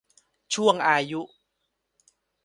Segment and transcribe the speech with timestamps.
[0.55, 1.21] ช่วงอายุ